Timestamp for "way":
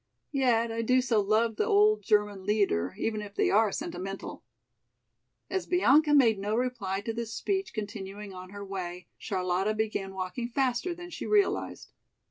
8.65-9.09